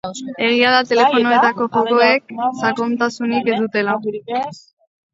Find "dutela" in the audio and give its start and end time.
3.63-3.99